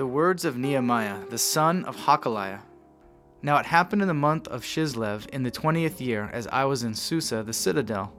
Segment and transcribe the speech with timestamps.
[0.00, 2.62] The words of Nehemiah, the son of Hakaliah.
[3.42, 6.84] Now it happened in the month of Chislev, in the twentieth year, as I was
[6.84, 8.10] in Susa, the citadel,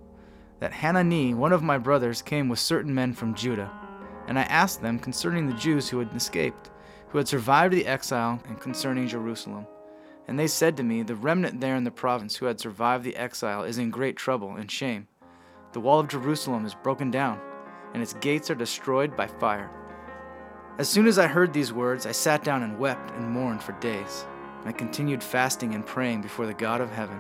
[0.60, 3.72] that Hanani, one of my brothers, came with certain men from Judah.
[4.28, 6.70] And I asked them concerning the Jews who had escaped,
[7.10, 9.66] who had survived the exile, and concerning Jerusalem.
[10.28, 13.16] And they said to me, The remnant there in the province who had survived the
[13.16, 15.08] exile is in great trouble and shame.
[15.74, 17.42] The wall of Jerusalem is broken down,
[17.96, 19.72] and its gates are destroyed by fire.
[20.78, 23.74] As soon as I heard these words, I sat down and wept and mourned for
[23.74, 24.26] days.
[24.60, 27.20] And I continued fasting and praying before the God of heaven.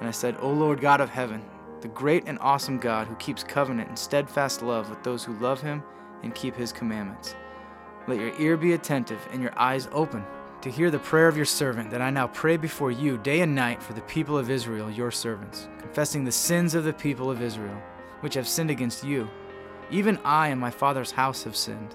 [0.00, 1.44] And I said, O Lord God of heaven,
[1.82, 5.60] the great and awesome God who keeps covenant and steadfast love with those who love
[5.60, 5.82] him
[6.22, 7.36] and keep his commandments.
[8.08, 10.24] Let your ear be attentive and your eyes open
[10.62, 13.54] to hear the prayer of your servant that I now pray before you day and
[13.54, 17.40] night for the people of Israel, your servants, confessing the sins of the people of
[17.40, 17.80] Israel,
[18.20, 19.30] which have sinned against you.
[19.90, 21.94] Even I and my father's house have sinned.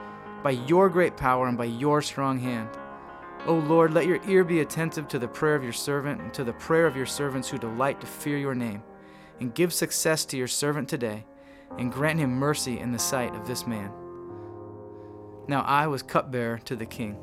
[0.43, 2.69] by your great power and by your strong hand.
[3.45, 6.43] O Lord, let your ear be attentive to the prayer of your servant and to
[6.43, 8.83] the prayer of your servants who delight to fear your name.
[9.39, 11.25] And give success to your servant today,
[11.79, 13.91] and grant him mercy in the sight of this man.
[15.47, 17.17] Now I was cupbearer to the king.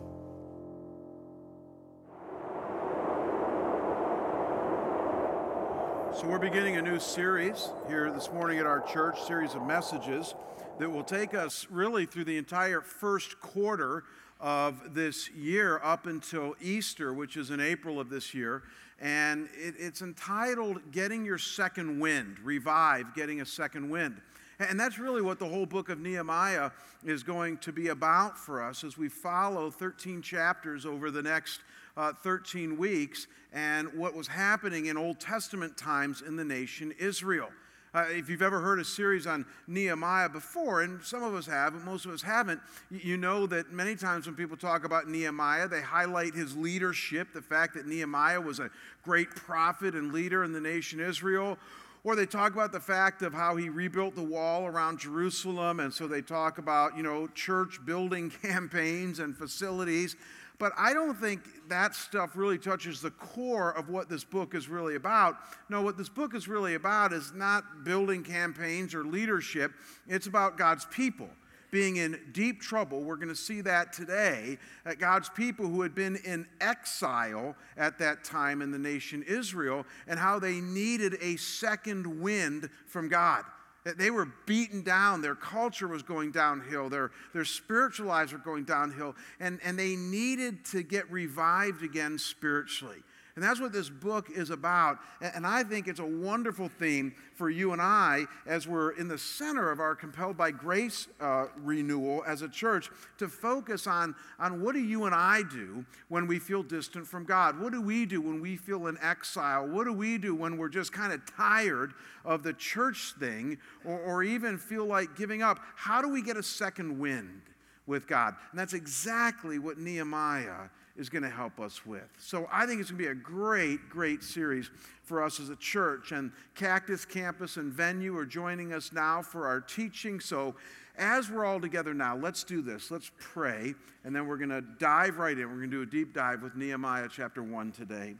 [6.12, 10.34] So, we're beginning a new series here this morning at our church, series of messages
[10.78, 14.04] that will take us really through the entire first quarter
[14.40, 18.62] of this year up until Easter, which is in April of this year.
[19.00, 24.20] And it, it's entitled Getting Your Second Wind, Revive, Getting a Second Wind.
[24.60, 26.70] And that's really what the whole book of Nehemiah
[27.04, 31.60] is going to be about for us as we follow 13 chapters over the next
[31.96, 37.48] uh, 13 weeks and what was happening in Old Testament times in the nation Israel.
[37.98, 41.72] Uh, if you've ever heard a series on Nehemiah before, and some of us have,
[41.72, 42.60] but most of us haven't,
[42.92, 47.42] you know that many times when people talk about Nehemiah, they highlight his leadership, the
[47.42, 48.70] fact that Nehemiah was a
[49.02, 51.58] great prophet and leader in the nation Israel.
[52.04, 55.92] Or they talk about the fact of how he rebuilt the wall around Jerusalem, and
[55.92, 60.14] so they talk about, you know, church building campaigns and facilities.
[60.58, 64.68] But I don't think that stuff really touches the core of what this book is
[64.68, 65.36] really about.
[65.68, 69.72] No, what this book is really about is not building campaigns or leadership,
[70.08, 71.28] it's about God's people
[71.70, 73.02] being in deep trouble.
[73.02, 74.58] We're going to see that today.
[74.98, 80.18] God's people who had been in exile at that time in the nation Israel and
[80.18, 83.44] how they needed a second wind from God.
[83.84, 85.22] They were beaten down.
[85.22, 86.88] Their culture was going downhill.
[86.88, 89.14] Their, their spiritual lives were going downhill.
[89.40, 93.02] And, and they needed to get revived again spiritually.
[93.38, 94.98] And that's what this book is about.
[95.20, 99.16] And I think it's a wonderful theme for you and I as we're in the
[99.16, 104.60] center of our Compelled by Grace uh, renewal as a church to focus on, on
[104.60, 107.60] what do you and I do when we feel distant from God?
[107.60, 109.68] What do we do when we feel in exile?
[109.68, 111.94] What do we do when we're just kind of tired
[112.24, 115.60] of the church thing or, or even feel like giving up?
[115.76, 117.42] How do we get a second wind?
[117.86, 118.34] with God.
[118.50, 122.08] And that's exactly what Nehemiah is going to help us with.
[122.18, 124.68] So I think it's going to be a great, great series
[125.04, 126.10] for us as a church.
[126.12, 130.18] And Cactus Campus and Venue are joining us now for our teaching.
[130.18, 130.56] So
[130.98, 132.90] as we're all together now, let's do this.
[132.90, 133.74] Let's pray,
[134.04, 135.48] and then we're going to dive right in.
[135.48, 138.16] We're going to do a deep dive with Nehemiah chapter 1 today.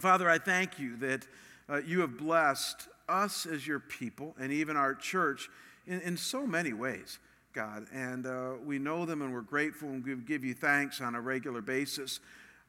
[0.00, 1.26] Father, I thank you that
[1.68, 5.50] uh, you have blessed us as your people and even our church
[5.86, 7.18] in, in so many ways.
[7.52, 7.86] God.
[7.92, 11.20] And uh, we know them and we're grateful and we give you thanks on a
[11.20, 12.20] regular basis.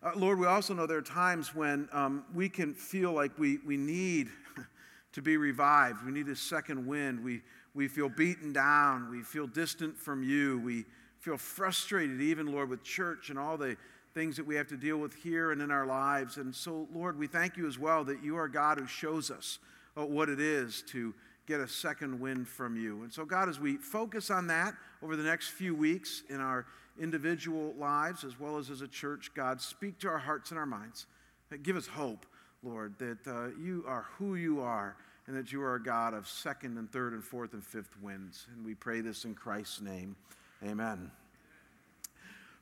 [0.01, 3.59] Uh, Lord, we also know there are times when um, we can feel like we,
[3.65, 4.29] we need
[5.13, 6.05] to be revived.
[6.05, 7.23] We need a second wind.
[7.23, 7.41] We,
[7.73, 9.09] we feel beaten down.
[9.09, 10.59] We feel distant from you.
[10.59, 10.85] We
[11.19, 13.77] feel frustrated, even, Lord, with church and all the
[14.13, 16.37] things that we have to deal with here and in our lives.
[16.37, 19.59] And so, Lord, we thank you as well that you are God who shows us
[19.97, 21.13] uh, what it is to
[21.47, 23.03] get a second wind from you.
[23.03, 26.65] And so, God, as we focus on that over the next few weeks in our
[26.99, 30.65] individual lives as well as as a church, God, speak to our hearts and our
[30.65, 31.05] minds.
[31.61, 32.25] Give us hope,
[32.63, 34.95] Lord, that uh, you are who you are
[35.27, 38.47] and that you are a God of second and third and fourth and fifth winds.
[38.53, 40.15] And we pray this in Christ's name.
[40.65, 41.11] Amen.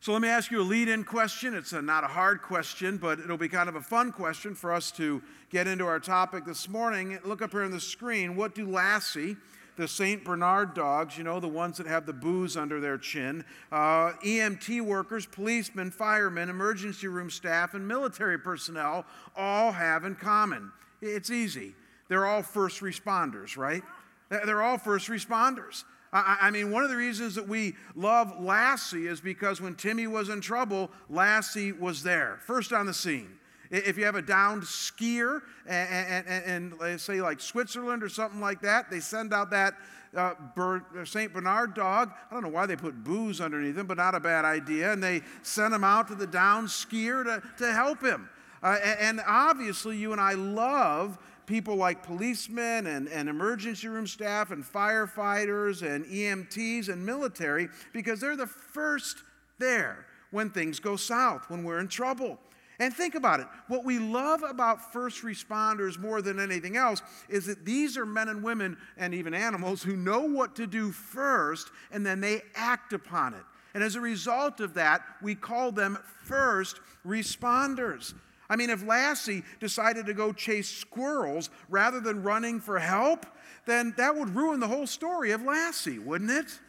[0.01, 1.53] So let me ask you a lead in question.
[1.53, 4.73] It's a, not a hard question, but it'll be kind of a fun question for
[4.73, 5.21] us to
[5.51, 7.19] get into our topic this morning.
[7.23, 8.35] Look up here on the screen.
[8.35, 9.37] What do Lassie,
[9.77, 10.25] the St.
[10.25, 14.81] Bernard dogs, you know, the ones that have the booze under their chin, uh, EMT
[14.81, 19.05] workers, policemen, firemen, emergency room staff, and military personnel
[19.35, 20.71] all have in common?
[21.03, 21.75] It's easy.
[22.07, 23.83] They're all first responders, right?
[24.29, 25.83] They're all first responders.
[26.13, 30.27] I, mean, one of the reasons that we love Lassie is because when Timmy was
[30.27, 33.29] in trouble, Lassie was there, first on the scene.
[33.69, 38.99] If you have a downed skier and say like Switzerland or something like that, they
[38.99, 39.75] send out that
[40.13, 41.31] uh, uh St.
[41.31, 42.11] Bernard dog.
[42.29, 44.91] I don't know why they put booze underneath him, but not a bad idea.
[44.91, 48.29] And they send him out to the downed skier to, to help him.
[48.61, 51.17] Uh, and obviously, you and I love
[51.51, 58.21] people like policemen and, and emergency room staff and firefighters and EMTs and military because
[58.21, 59.17] they're the first
[59.59, 62.39] there when things go south, when we're in trouble.
[62.79, 63.47] And think about it.
[63.67, 68.29] What we love about first responders more than anything else is that these are men
[68.29, 72.93] and women and even animals who know what to do first and then they act
[72.93, 73.43] upon it.
[73.73, 78.13] And as a result of that, we call them first responders.
[78.51, 83.25] I mean, if Lassie decided to go chase squirrels rather than running for help,
[83.65, 86.59] then that would ruin the whole story of Lassie, wouldn't it?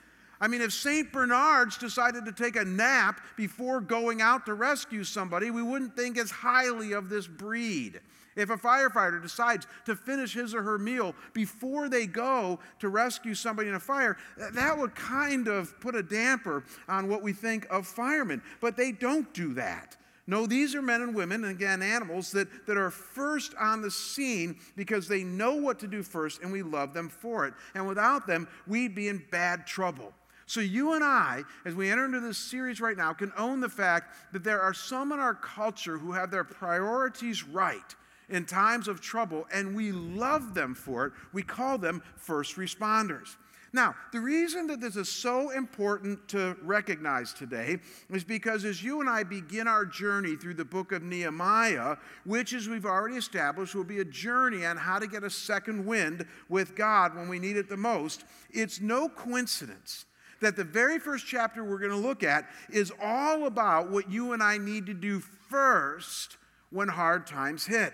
[0.40, 1.10] I mean, if St.
[1.10, 6.18] Bernard's decided to take a nap before going out to rescue somebody, we wouldn't think
[6.18, 8.00] as highly of this breed.
[8.36, 13.34] If a firefighter decides to finish his or her meal before they go to rescue
[13.34, 17.66] somebody in a fire, that would kind of put a damper on what we think
[17.70, 18.40] of firemen.
[18.60, 19.96] But they don't do that.
[20.28, 23.90] No, these are men and women, and again, animals that, that are first on the
[23.90, 27.54] scene because they know what to do first and we love them for it.
[27.74, 30.12] And without them, we'd be in bad trouble.
[30.46, 33.68] So, you and I, as we enter into this series right now, can own the
[33.68, 37.94] fact that there are some in our culture who have their priorities right
[38.28, 41.12] in times of trouble, and we love them for it.
[41.32, 43.36] We call them first responders.
[43.74, 47.78] Now, the reason that this is so important to recognize today
[48.10, 52.52] is because as you and I begin our journey through the book of Nehemiah, which,
[52.52, 56.26] as we've already established, will be a journey on how to get a second wind
[56.50, 60.04] with God when we need it the most, it's no coincidence
[60.40, 64.32] that the very first chapter we're going to look at is all about what you
[64.32, 66.36] and I need to do first
[66.70, 67.92] when hard times hit.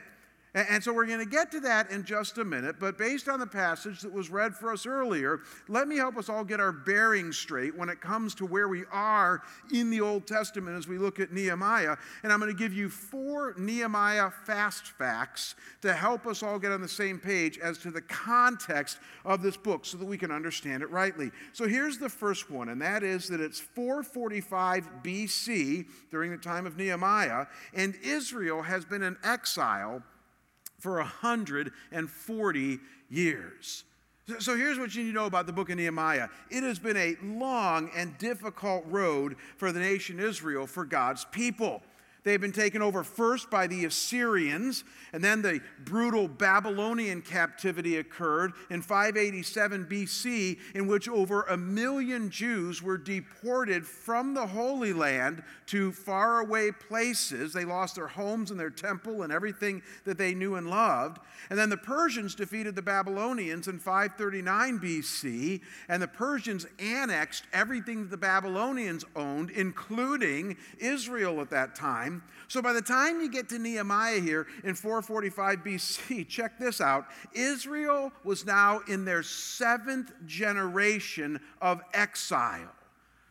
[0.55, 3.39] And so we're going to get to that in just a minute, but based on
[3.39, 6.73] the passage that was read for us earlier, let me help us all get our
[6.73, 9.43] bearings straight when it comes to where we are
[9.73, 11.97] in the Old Testament as we look at Nehemiah.
[12.23, 16.73] And I'm going to give you four Nehemiah fast facts to help us all get
[16.73, 20.31] on the same page as to the context of this book so that we can
[20.31, 21.31] understand it rightly.
[21.53, 26.67] So here's the first one, and that is that it's 445 BC during the time
[26.67, 30.03] of Nehemiah, and Israel has been in exile
[30.79, 32.79] for 140
[33.11, 33.85] years.
[34.41, 36.97] So here's what you need to know about the book of Nehemiah it has been
[36.97, 41.83] a long and difficult road for the nation Israel, for God's people.
[42.29, 48.53] They've been taken over first by the Assyrians, and then the brutal Babylonian captivity occurred
[48.69, 55.43] in 587 BC, in which over a million Jews were deported from the Holy Land
[55.69, 57.55] to faraway places.
[57.55, 61.21] They lost their homes and their temple and everything that they knew and loved.
[61.49, 68.03] And then the Persians defeated the Babylonians in 539 BC, and the Persians annexed everything
[68.03, 72.18] that the Babylonians owned, including Israel at that time.
[72.49, 77.07] So by the time you get to Nehemiah here in 445 BC, check this out
[77.35, 82.73] Israel was now in their seventh generation of exile.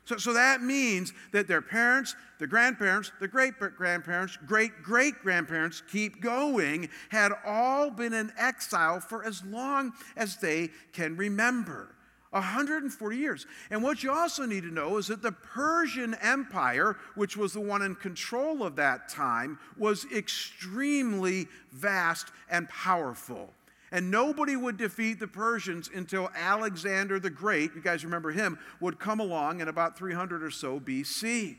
[0.05, 5.83] So, so that means that their parents, their grandparents, their great grandparents, great great grandparents,
[5.91, 11.96] keep going, had all been in exile for as long as they can remember.
[12.31, 13.45] 140 years.
[13.69, 17.61] And what you also need to know is that the Persian Empire, which was the
[17.61, 23.53] one in control of that time, was extremely vast and powerful.
[23.91, 28.99] And nobody would defeat the Persians until Alexander the Great, you guys remember him, would
[28.99, 31.57] come along in about 300 or so BC.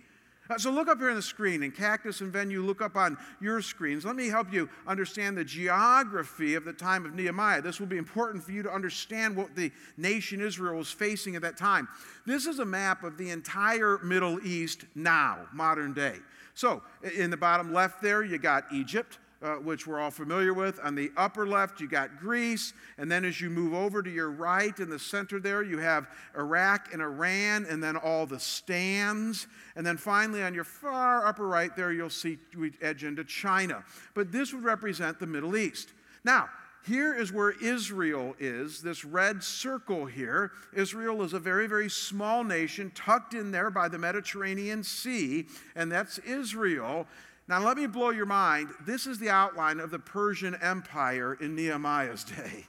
[0.51, 3.19] Uh, so look up here on the screen, and Cactus and Venue, look up on
[3.41, 4.05] your screens.
[4.05, 7.61] Let me help you understand the geography of the time of Nehemiah.
[7.61, 11.43] This will be important for you to understand what the nation Israel was facing at
[11.43, 11.87] that time.
[12.25, 16.17] This is a map of the entire Middle East now, modern day.
[16.55, 16.83] So
[17.15, 19.19] in the bottom left there, you got Egypt.
[19.43, 20.81] Uh, which we're all familiar with.
[20.83, 22.73] On the upper left, you got Greece.
[22.97, 26.09] And then as you move over to your right in the center there, you have
[26.37, 29.47] Iraq and Iran, and then all the stands.
[29.77, 33.85] And then finally, on your far upper right there, you'll see we edge into China.
[34.15, 35.93] But this would represent the Middle East.
[36.25, 36.49] Now,
[36.87, 40.53] here is where Israel is, this red circle here.
[40.73, 45.93] Israel is a very, very small nation tucked in there by the Mediterranean Sea, and
[45.93, 47.07] that's Israel.
[47.49, 48.69] Now, let me blow your mind.
[48.85, 52.67] This is the outline of the Persian Empire in Nehemiah's day.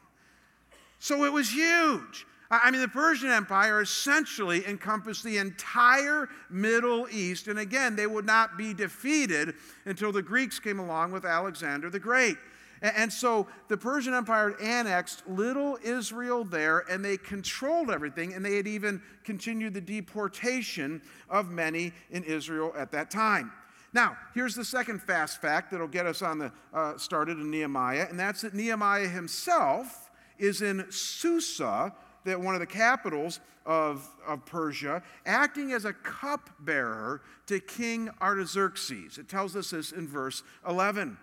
[1.00, 2.26] So it was huge.
[2.52, 7.48] I mean, the Persian Empire essentially encompassed the entire Middle East.
[7.48, 9.54] And again, they would not be defeated
[9.86, 12.38] until the Greeks came along with Alexander the Great.
[12.82, 18.56] And so the Persian Empire annexed little Israel there, and they controlled everything, and they
[18.56, 23.52] had even continued the deportation of many in Israel at that time.
[23.94, 28.08] Now, here's the second fast fact that'll get us on the uh, started in Nehemiah,
[28.10, 31.94] and that's that Nehemiah himself is in Susa,
[32.26, 39.18] that one of the capitals of, of Persia, acting as a cupbearer to King Artaxerxes.
[39.18, 41.18] It tells us this in verse 11.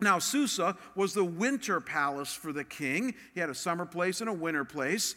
[0.00, 3.14] Now, Susa was the winter palace for the king.
[3.34, 5.14] He had a summer place and a winter place.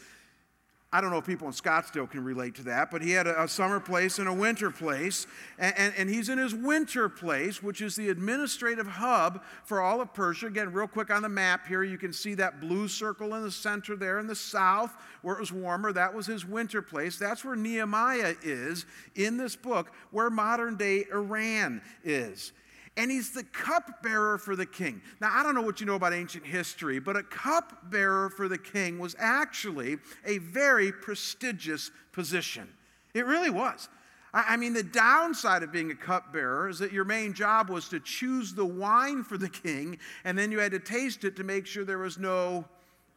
[0.93, 3.43] I don't know if people in Scottsdale can relate to that, but he had a,
[3.43, 5.27] a summer place and a winter place.
[5.59, 9.99] And, and, and, he's in his winter place, which is the administrative hub for all
[9.99, 10.47] of Persia.
[10.47, 13.51] Again, real quick on the map here, you can see that blue circle in the
[13.51, 15.91] center there in the south where it was warmer.
[15.91, 17.17] That was his winter place.
[17.17, 22.53] That's where Nehemiah is in this book, where modern day Iran is
[22.97, 25.01] and he's the cupbearer for the king.
[25.19, 28.57] Now, I don't know what you know about ancient history, but a cupbearer for the
[28.57, 32.69] king was actually a very prestigious position.
[33.13, 33.89] It really was.
[34.33, 38.01] I mean, the downside of being a cupbearer is that your main job was to
[38.01, 41.65] choose the wine for the king, and then you had to taste it to make
[41.65, 42.65] sure there was no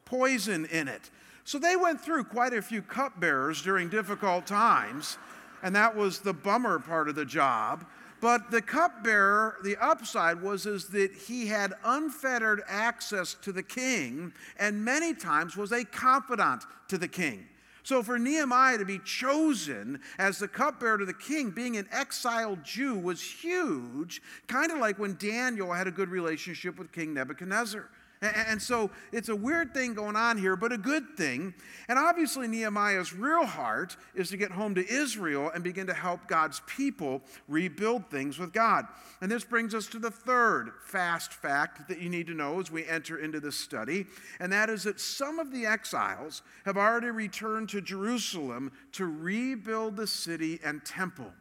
[0.05, 1.11] poison in it.
[1.43, 5.19] So they went through quite a few cupbearers during difficult times,
[5.63, 7.85] and that was the bummer part of the job.
[8.21, 14.33] But the cupbearer, the upside was is that he had unfettered access to the king
[14.59, 17.47] and many times was a confidant to the king.
[17.85, 22.63] So for Nehemiah to be chosen as the cupbearer to the king, being an exiled
[22.63, 27.89] Jew, was huge, kind of like when Daniel had a good relationship with King Nebuchadnezzar.
[28.21, 31.55] And so it's a weird thing going on here, but a good thing.
[31.89, 36.27] And obviously, Nehemiah's real heart is to get home to Israel and begin to help
[36.27, 38.87] God's people rebuild things with God.
[39.21, 42.71] And this brings us to the third fast fact that you need to know as
[42.71, 44.07] we enter into this study,
[44.41, 49.97] and that is that some of the exiles have already returned to Jerusalem to rebuild
[49.97, 51.33] the city and temple.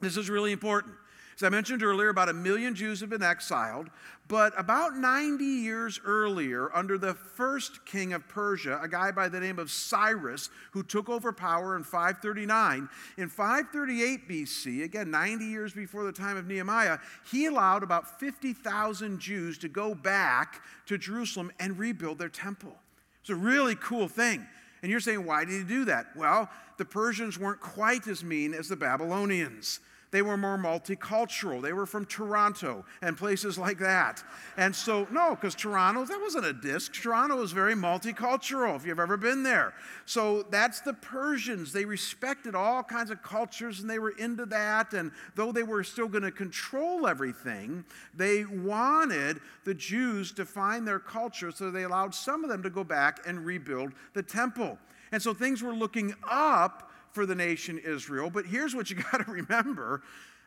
[0.00, 0.94] This is really important.
[1.40, 3.88] As I mentioned earlier, about a million Jews have been exiled,
[4.28, 9.40] but about 90 years earlier, under the first king of Persia, a guy by the
[9.40, 15.72] name of Cyrus, who took over power in 539, in 538 BC, again 90 years
[15.72, 16.98] before the time of Nehemiah,
[17.30, 22.76] he allowed about 50,000 Jews to go back to Jerusalem and rebuild their temple.
[23.22, 24.46] It's a really cool thing.
[24.82, 26.14] And you're saying, why did he do that?
[26.14, 29.80] Well, the Persians weren't quite as mean as the Babylonians.
[30.10, 31.62] They were more multicultural.
[31.62, 34.24] They were from Toronto and places like that.
[34.56, 36.92] And so, no, because Toronto, that wasn't a disc.
[36.92, 39.72] Toronto was very multicultural, if you've ever been there.
[40.06, 41.72] So that's the Persians.
[41.72, 44.94] They respected all kinds of cultures and they were into that.
[44.94, 50.86] And though they were still going to control everything, they wanted the Jews to find
[50.86, 54.78] their culture, so they allowed some of them to go back and rebuild the temple.
[55.12, 58.30] And so things were looking up for the nation Israel.
[58.30, 60.02] But here's what you got to remember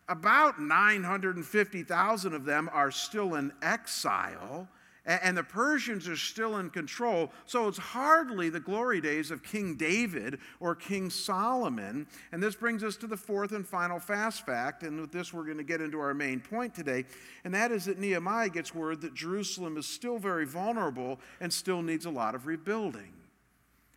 [0.09, 4.67] about 950,000 of them are still in exile,
[5.05, 7.31] and the Persians are still in control.
[7.45, 12.07] So it's hardly the glory days of King David or King Solomon.
[12.31, 14.83] And this brings us to the fourth and final fast fact.
[14.83, 17.03] And with this, we're going to get into our main point today.
[17.43, 21.81] And that is that Nehemiah gets word that Jerusalem is still very vulnerable and still
[21.81, 23.11] needs a lot of rebuilding.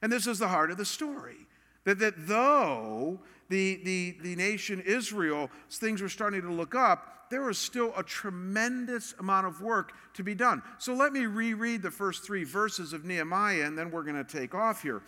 [0.03, 1.47] And this is the heart of the story.
[1.87, 7.43] That, that though the, the, the nation Israel, things were starting to look up, there
[7.43, 10.63] was still a tremendous amount of work to be done.
[10.79, 14.25] So let me reread the first three verses of Nehemiah, and then we're going to
[14.25, 15.03] take off here.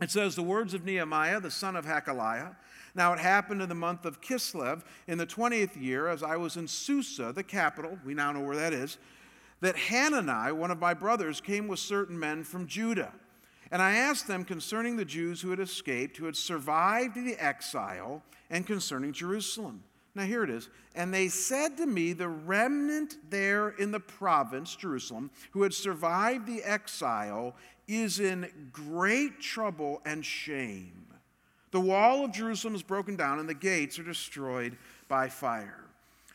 [0.00, 2.56] It says, The words of Nehemiah, the son of Hachaliah.
[2.96, 6.56] Now it happened in the month of Kislev, in the 20th year, as I was
[6.56, 8.98] in Susa, the capital, we now know where that is,
[9.60, 13.12] that Hanani, one of my brothers, came with certain men from Judah.
[13.74, 18.22] And I asked them concerning the Jews who had escaped, who had survived the exile,
[18.48, 19.82] and concerning Jerusalem.
[20.14, 20.68] Now, here it is.
[20.94, 26.46] And they said to me, The remnant there in the province, Jerusalem, who had survived
[26.46, 27.56] the exile,
[27.88, 31.06] is in great trouble and shame.
[31.72, 34.76] The wall of Jerusalem is broken down, and the gates are destroyed
[35.08, 35.82] by fire.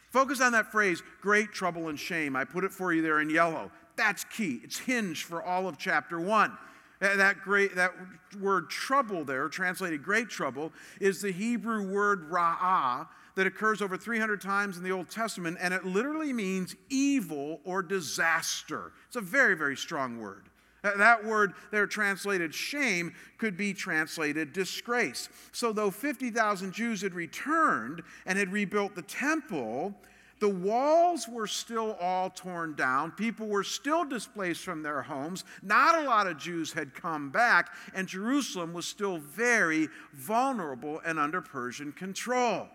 [0.09, 2.35] Focus on that phrase, great trouble and shame.
[2.35, 3.71] I put it for you there in yellow.
[3.95, 4.59] That's key.
[4.61, 6.57] It's hinged for all of chapter 1.
[6.99, 7.93] That, great, that
[8.41, 14.41] word trouble there, translated great trouble, is the Hebrew word ra'ah that occurs over 300
[14.41, 18.91] times in the Old Testament, and it literally means evil or disaster.
[19.07, 20.49] It's a very, very strong word.
[20.83, 25.29] That word there translated shame could be translated disgrace.
[25.51, 29.93] So, though 50,000 Jews had returned and had rebuilt the temple,
[30.39, 33.11] the walls were still all torn down.
[33.11, 35.43] People were still displaced from their homes.
[35.61, 41.19] Not a lot of Jews had come back, and Jerusalem was still very vulnerable and
[41.19, 42.67] under Persian control.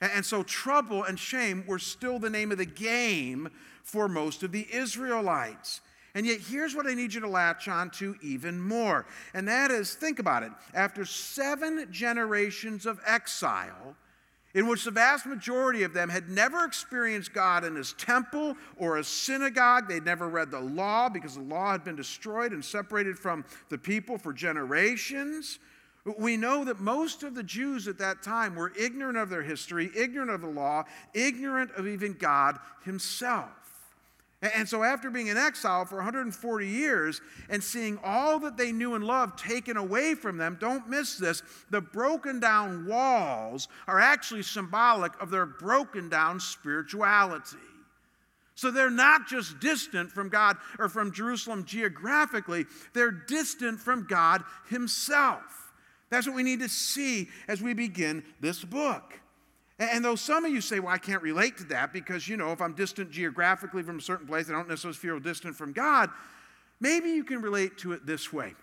[0.00, 3.48] And so, trouble and shame were still the name of the game
[3.82, 5.80] for most of the Israelites.
[6.14, 9.06] And yet, here's what I need you to latch on to even more.
[9.32, 10.52] And that is think about it.
[10.74, 13.96] After seven generations of exile,
[14.56, 18.96] in which the vast majority of them had never experienced God in his temple or
[18.96, 19.86] a synagogue.
[19.86, 23.76] They'd never read the law because the law had been destroyed and separated from the
[23.76, 25.58] people for generations.
[26.18, 29.90] We know that most of the Jews at that time were ignorant of their history,
[29.94, 33.50] ignorant of the law, ignorant of even God himself.
[34.42, 38.94] And so, after being in exile for 140 years and seeing all that they knew
[38.94, 41.42] and loved taken away from them, don't miss this.
[41.70, 47.56] The broken down walls are actually symbolic of their broken down spirituality.
[48.56, 54.44] So, they're not just distant from God or from Jerusalem geographically, they're distant from God
[54.68, 55.72] Himself.
[56.10, 59.18] That's what we need to see as we begin this book.
[59.78, 62.52] And though some of you say, well, I can't relate to that because, you know,
[62.52, 66.10] if I'm distant geographically from a certain place, I don't necessarily feel distant from God,
[66.80, 68.54] maybe you can relate to it this way.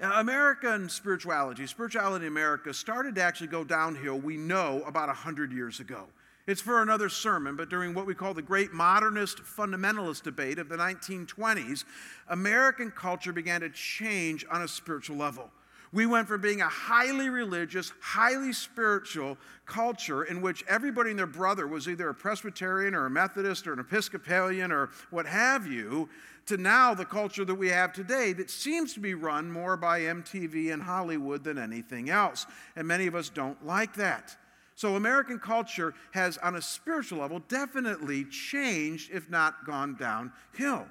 [0.00, 5.78] American spirituality, spirituality in America started to actually go downhill, we know, about 100 years
[5.78, 6.06] ago.
[6.46, 10.68] It's for another sermon, but during what we call the great modernist fundamentalist debate of
[10.68, 11.84] the 1920s,
[12.28, 15.50] American culture began to change on a spiritual level.
[15.94, 21.26] We went from being a highly religious, highly spiritual culture in which everybody and their
[21.28, 26.08] brother was either a Presbyterian or a Methodist or an Episcopalian or what have you,
[26.46, 30.00] to now the culture that we have today that seems to be run more by
[30.00, 32.44] MTV and Hollywood than anything else.
[32.74, 34.36] And many of us don't like that.
[34.74, 40.86] So, American culture has, on a spiritual level, definitely changed, if not gone downhill.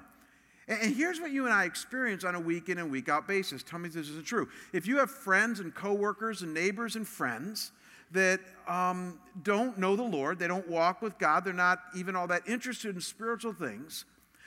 [0.66, 3.62] And here's what you and I experience on a week in and week out basis.
[3.62, 4.48] Tell me if this isn't true.
[4.72, 7.72] If you have friends and coworkers and neighbors and friends
[8.12, 12.26] that um, don't know the Lord, they don't walk with God, they're not even all
[12.28, 14.04] that interested in spiritual things,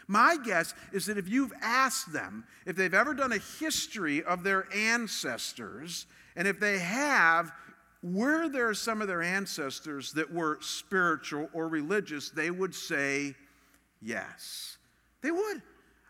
[0.07, 4.43] my guess is that if you've asked them if they've ever done a history of
[4.43, 7.51] their ancestors, and if they have,
[8.01, 13.35] were there some of their ancestors that were spiritual or religious, they would say
[14.01, 14.77] yes.
[15.21, 15.61] They would.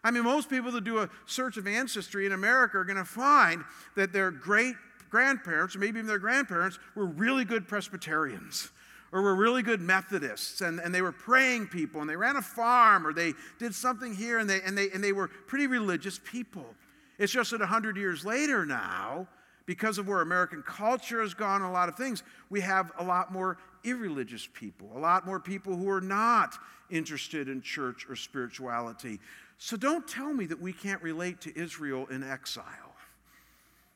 [0.08, 3.04] I mean, most people that do a search of ancestry in America are going to
[3.04, 3.66] find
[3.96, 4.76] that their great
[5.10, 8.70] grandparents, or maybe even their grandparents, were really good Presbyterians
[9.12, 12.42] or were really good Methodists and, and they were praying people and they ran a
[12.42, 16.22] farm or they did something here and they, and, they, and they were pretty religious
[16.24, 16.74] people.
[17.20, 19.28] It's just that 100 years later now,
[19.66, 23.34] because of where American culture has gone, a lot of things, we have a lot
[23.34, 26.58] more irreligious people, a lot more people who are not
[26.90, 29.20] interested in church or spirituality.
[29.58, 32.66] So don't tell me that we can't relate to Israel in exile.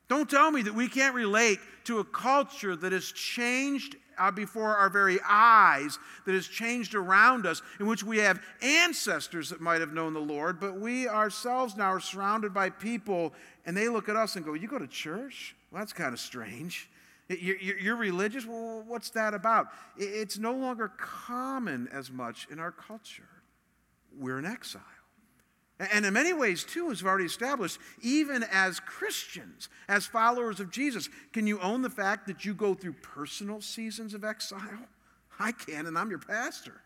[0.07, 4.75] Don't tell me that we can't relate to a culture that has changed uh, before
[4.75, 9.79] our very eyes, that has changed around us, in which we have ancestors that might
[9.79, 13.33] have known the Lord, but we ourselves now are surrounded by people,
[13.65, 15.55] and they look at us and go, You go to church?
[15.71, 16.89] Well, that's kind of strange.
[17.29, 18.45] You're, religious?
[18.45, 19.67] Well, what's that about?
[19.95, 23.29] It's no longer common as much in our culture.
[24.19, 24.81] We're in exile.
[25.91, 30.69] And in many ways, too, as we've already established, even as Christians, as followers of
[30.69, 34.87] Jesus, can you own the fact that you go through personal seasons of exile?
[35.39, 36.81] I can, and I'm your pastor.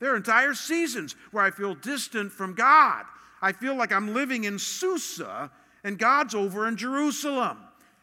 [0.00, 3.04] There are entire seasons where I feel distant from God.
[3.40, 5.50] I feel like I'm living in Susa
[5.84, 7.58] and God's over in Jerusalem.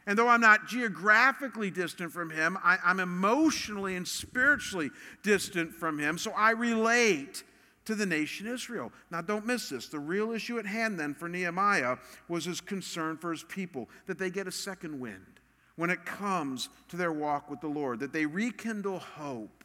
[0.08, 4.89] And though I'm not geographically distant from Him, I, am emotionally and spiritually
[5.23, 6.17] distant from Him.
[6.17, 7.43] So I relate
[7.89, 8.91] to the nation Israel.
[9.10, 9.88] Now, don't miss this.
[9.88, 11.97] The real issue at hand then for Nehemiah
[12.28, 15.39] was his concern for his people, that they get a second wind
[15.75, 19.63] when it comes to their walk with the Lord, that they rekindle hope,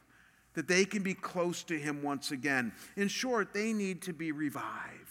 [0.55, 2.73] that they can be close to Him once again.
[2.97, 5.04] In short, they need to be revived.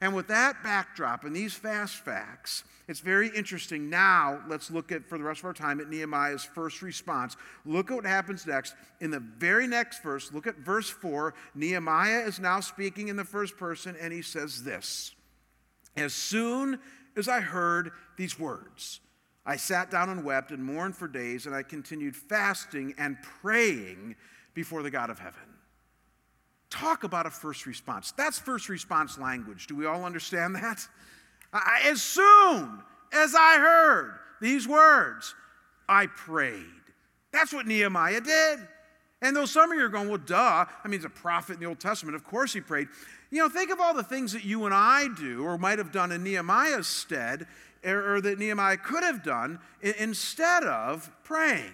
[0.00, 3.90] And with that backdrop and these fast facts, it's very interesting.
[3.90, 7.36] Now, let's look at, for the rest of our time, at Nehemiah's first response.
[7.66, 8.74] Look at what happens next.
[9.00, 11.34] In the very next verse, look at verse 4.
[11.54, 15.14] Nehemiah is now speaking in the first person, and he says this
[15.96, 16.80] As soon
[17.14, 19.00] as I heard these words,
[19.44, 24.16] I sat down and wept and mourned for days, and I continued fasting and praying
[24.54, 25.49] before the God of heaven.
[26.70, 28.12] Talk about a first response.
[28.12, 29.66] That's first response language.
[29.66, 30.86] Do we all understand that?
[31.52, 32.80] I, as soon
[33.12, 35.34] as I heard these words,
[35.88, 36.64] I prayed.
[37.32, 38.60] That's what Nehemiah did.
[39.22, 41.60] And though some of you are going, well, duh, I mean, he's a prophet in
[41.60, 42.16] the Old Testament.
[42.16, 42.88] Of course he prayed.
[43.30, 45.92] You know, think of all the things that you and I do or might have
[45.92, 47.46] done in Nehemiah's stead
[47.84, 51.72] or, or that Nehemiah could have done instead of praying.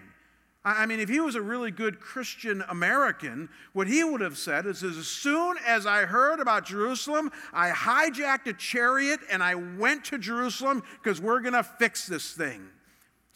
[0.68, 4.66] I mean, if he was a really good Christian American, what he would have said
[4.66, 10.06] is as soon as I heard about Jerusalem, I hijacked a chariot and I went
[10.06, 12.66] to Jerusalem because we're going to fix this thing.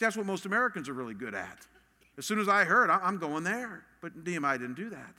[0.00, 1.66] That's what most Americans are really good at.
[2.18, 3.84] As soon as I heard, I'm going there.
[4.00, 5.14] But Nehemiah didn't do that.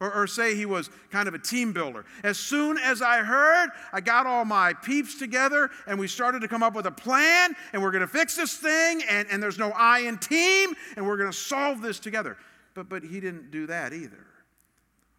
[0.00, 2.04] Or, or, say he was kind of a team builder.
[2.22, 6.46] As soon as I heard, I got all my peeps together and we started to
[6.46, 9.58] come up with a plan and we're going to fix this thing and, and there's
[9.58, 12.36] no I in team and we're going to solve this together.
[12.74, 14.24] But, but he didn't do that either.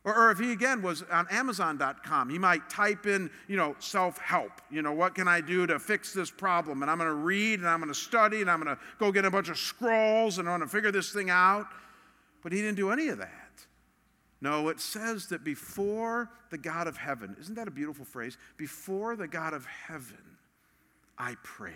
[0.06, 4.18] Or, or if he again was on Amazon.com, he might type in, you know, self
[4.20, 4.52] help.
[4.72, 6.82] You know, what can I do to fix this problem?
[6.82, 9.12] And I'm going to read and I'm going to study and I'm going to go
[9.12, 11.68] get a bunch of scrolls and I'm going to figure this thing out.
[12.42, 13.39] But he didn't do any of that.
[14.42, 18.38] No, it says that before the God of heaven, isn't that a beautiful phrase?
[18.58, 20.38] Before the God of heaven,
[21.18, 21.74] I prayed.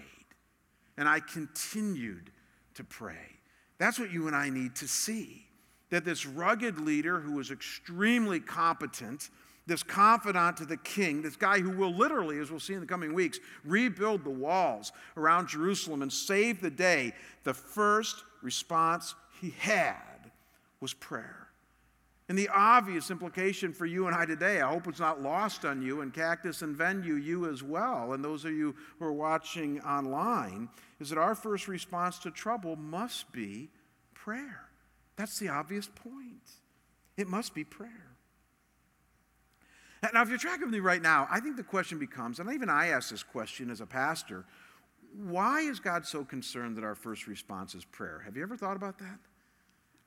[0.98, 2.32] And I continued
[2.76, 3.40] to pray.
[3.80, 5.46] That's what you and I need to see.
[5.90, 9.30] That this rugged leader who was extremely competent,
[9.68, 12.86] this confidant to the king, this guy who will literally, as we'll see in the
[12.86, 19.50] coming weeks, rebuild the walls around Jerusalem and save the day, the first response he
[19.60, 20.32] had
[20.80, 21.43] was prayer.
[22.30, 25.82] And the obvious implication for you and I today, I hope it's not lost on
[25.82, 29.82] you, and Cactus and Venue, you as well, and those of you who are watching
[29.82, 30.70] online,
[31.02, 33.70] is that our first response to trouble must be
[34.14, 34.70] prayer.
[35.18, 36.50] That's the obvious point.
[37.18, 38.14] It must be prayer.
[40.14, 42.70] Now, if you're tracking with me right now, I think the question becomes, and even
[42.70, 44.46] I ask this question as a pastor
[45.16, 48.24] why is God so concerned that our first response is prayer?
[48.26, 49.20] Have you ever thought about that?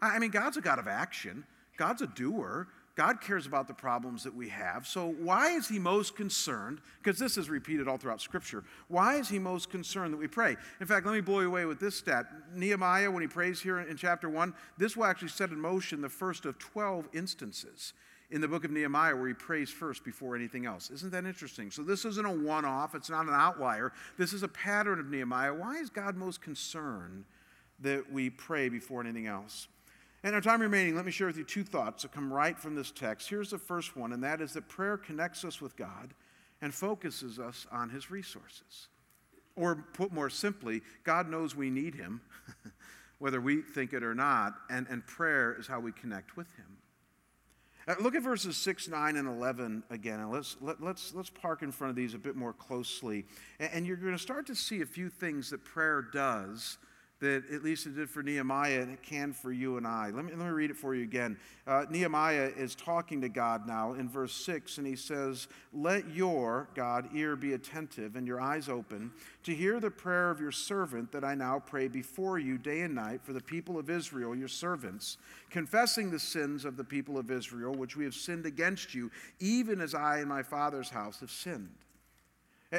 [0.01, 1.45] I mean, God's a God of action.
[1.77, 2.69] God's a doer.
[2.97, 4.87] God cares about the problems that we have.
[4.87, 6.81] So, why is He most concerned?
[7.03, 8.65] Because this is repeated all throughout Scripture.
[8.89, 10.57] Why is He most concerned that we pray?
[10.81, 12.25] In fact, let me blow you away with this stat.
[12.55, 16.09] Nehemiah, when he prays here in chapter 1, this will actually set in motion the
[16.09, 17.93] first of 12 instances
[18.31, 20.91] in the book of Nehemiah where he prays first before anything else.
[20.91, 21.71] Isn't that interesting?
[21.71, 23.93] So, this isn't a one off, it's not an outlier.
[24.17, 25.53] This is a pattern of Nehemiah.
[25.53, 27.27] Why is God most concerned
[27.81, 29.69] that we pray before anything else?
[30.23, 32.75] And our time remaining, let me share with you two thoughts that come right from
[32.75, 33.29] this text.
[33.29, 36.15] Here's the first one, and that is that prayer connects us with God
[36.61, 38.89] and focuses us on His resources.
[39.55, 42.21] Or put more simply, God knows we need Him,
[43.19, 46.79] whether we think it or not, and, and prayer is how we connect with Him.
[47.89, 51.63] Uh, look at verses 6, 9, and 11 again, and let's, let, let's, let's park
[51.63, 53.25] in front of these a bit more closely.
[53.61, 56.79] And, and you're going to start to see a few things that prayer does
[57.21, 60.11] that at least it did for Nehemiah and it can for you and I.
[60.11, 61.39] Let me, let me read it for you again.
[61.67, 66.69] Uh, Nehemiah is talking to God now in verse 6, and he says, Let your,
[66.75, 69.13] God, ear be attentive and your eyes open
[69.45, 72.95] to hear the prayer of your servant that I now pray before you day and
[72.95, 75.17] night for the people of Israel, your servants,
[75.51, 79.81] confessing the sins of the people of Israel, which we have sinned against you, even
[79.81, 81.71] as I and my father's house have sinned.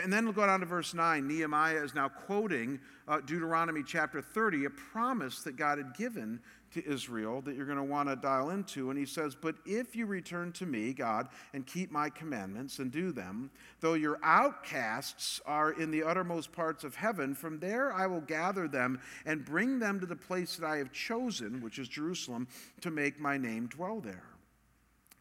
[0.03, 1.27] And then we'll go down to verse 9.
[1.27, 6.39] Nehemiah is now quoting uh, Deuteronomy chapter 30, a promise that God had given
[6.71, 8.89] to Israel that you're going to want to dial into.
[8.89, 12.91] And he says, But if you return to me, God, and keep my commandments and
[12.91, 18.07] do them, though your outcasts are in the uttermost parts of heaven, from there I
[18.07, 21.87] will gather them and bring them to the place that I have chosen, which is
[21.87, 22.47] Jerusalem,
[22.81, 24.23] to make my name dwell there.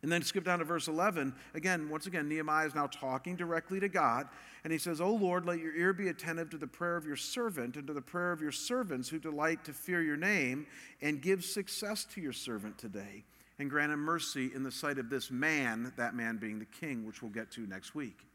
[0.06, 1.34] And then skip down to verse 11.
[1.54, 4.28] Again, once again, Nehemiah is now talking directly to God.
[4.62, 7.16] And he says, O Lord, let your ear be attentive to the prayer of your
[7.16, 10.68] servant and to the prayer of your servants who delight to fear your name,
[11.02, 13.24] and give success to your servant today.
[13.58, 17.04] And grant him mercy in the sight of this man, that man being the king,
[17.04, 18.28] which we'll get to next week.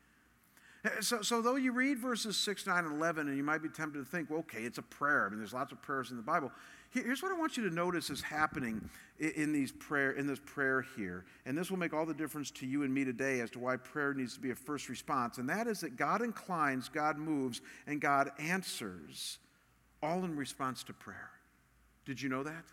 [1.00, 4.00] So, so though you read verses 6, 9, and 11, and you might be tempted
[4.00, 5.26] to think, well, okay, it's a prayer.
[5.26, 6.52] I mean, there's lots of prayers in the Bible.
[6.92, 10.86] Here's what I want you to notice is happening in, these prayer, in this prayer
[10.98, 11.24] here.
[11.46, 13.78] And this will make all the difference to you and me today as to why
[13.78, 15.38] prayer needs to be a first response.
[15.38, 19.38] And that is that God inclines, God moves, and God answers,
[20.04, 21.30] all in response to prayer.
[22.06, 22.66] Did you know that?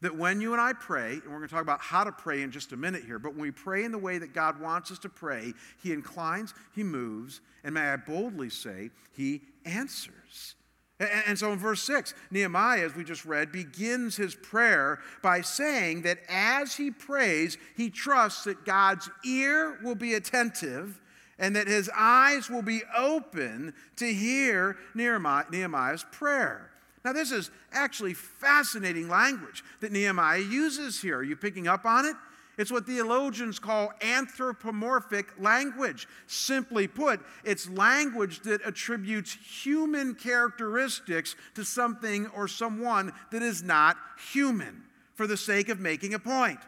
[0.00, 2.42] That when you and I pray, and we're going to talk about how to pray
[2.42, 4.90] in just a minute here, but when we pray in the way that God wants
[4.90, 10.54] us to pray, He inclines, He moves, and may I boldly say, He answers.
[10.98, 16.02] And so in verse 6, Nehemiah, as we just read, begins his prayer by saying
[16.02, 21.00] that as he prays, he trusts that God's ear will be attentive
[21.38, 26.70] and that his eyes will be open to hear Nehemiah's prayer.
[27.04, 31.18] Now, this is actually fascinating language that Nehemiah uses here.
[31.18, 32.16] Are you picking up on it?
[32.58, 36.08] It's what theologians call anthropomorphic language.
[36.26, 43.96] Simply put, it's language that attributes human characteristics to something or someone that is not
[44.32, 46.60] human for the sake of making a point.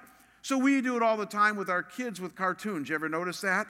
[0.42, 2.88] So we do it all the time with our kids with cartoons.
[2.88, 3.66] You ever notice that?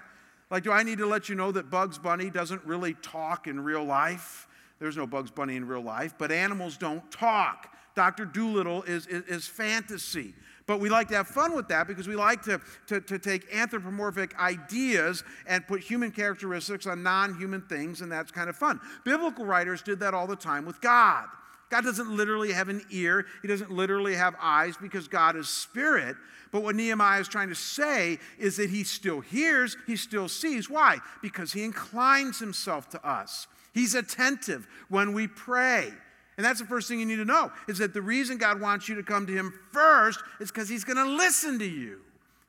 [0.51, 3.61] Like, do I need to let you know that Bugs Bunny doesn't really talk in
[3.61, 4.49] real life?
[4.79, 7.75] There's no Bugs Bunny in real life, but animals don't talk.
[7.95, 8.25] Dr.
[8.25, 10.35] Dolittle is, is, is, fantasy.
[10.69, 13.53] But we like to have fun with that because we like to, to, to take
[13.55, 18.79] anthropomorphic ideas and put human characteristics on non human things, and that's kind of fun.
[19.03, 21.25] Biblical writers did that all the time with God.
[21.71, 26.17] God doesn't literally have an ear, He doesn't literally have eyes because God is spirit.
[26.53, 30.69] But what Nehemiah is trying to say is that He still hears, He still sees.
[30.69, 30.99] Why?
[31.23, 33.47] Because He inclines Himself to us.
[33.73, 35.93] He's attentive when we pray.
[36.39, 38.89] And that's the first thing you need to know is that the reason God wants
[38.89, 41.99] you to come to Him first is because He's going to listen to you.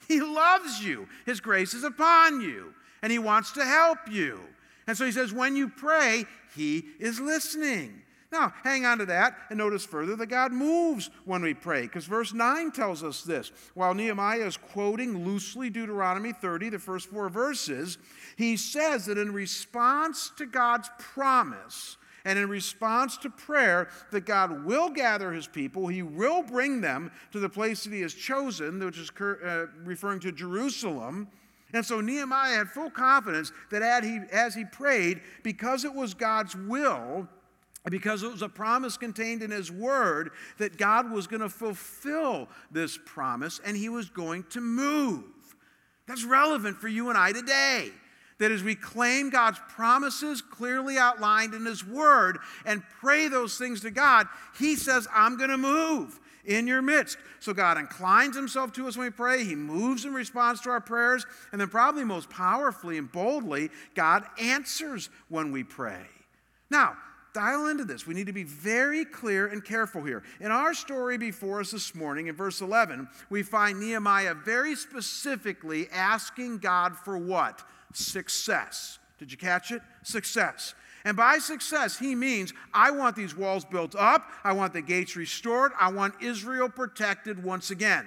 [0.07, 4.39] He loves you, His grace is upon you, and He wants to help you.
[4.87, 6.25] And so He says, when you pray,
[6.55, 8.03] He is listening.
[8.31, 12.05] Now, hang on to that and notice further that God moves when we pray, because
[12.05, 13.51] verse 9 tells us this.
[13.73, 17.97] While Nehemiah is quoting loosely Deuteronomy 30, the first four verses,
[18.37, 24.65] he says that in response to God's promise, and in response to prayer, that God
[24.65, 28.79] will gather his people, he will bring them to the place that he has chosen,
[28.83, 31.27] which is uh, referring to Jerusalem.
[31.73, 37.27] And so Nehemiah had full confidence that as he prayed, because it was God's will,
[37.89, 42.49] because it was a promise contained in His Word that God was going to fulfill
[42.71, 45.23] this promise and He was going to move.
[46.07, 47.91] That's relevant for you and I today.
[48.39, 53.81] That as we claim God's promises clearly outlined in His Word and pray those things
[53.81, 57.17] to God, He says, I'm going to move in your midst.
[57.39, 59.43] So God inclines Himself to us when we pray.
[59.43, 61.25] He moves in response to our prayers.
[61.51, 66.05] And then, probably most powerfully and boldly, God answers when we pray.
[66.69, 66.95] Now,
[67.33, 68.07] dial into this.
[68.07, 70.23] We need to be very clear and careful here.
[70.39, 75.87] In our story before us this morning, in verse 11, we find Nehemiah very specifically
[75.91, 77.63] asking God for what?
[77.93, 78.99] Success.
[79.17, 79.81] Did you catch it?
[80.03, 80.75] Success.
[81.05, 85.15] And by success, he means I want these walls built up, I want the gates
[85.15, 88.05] restored, I want Israel protected once again.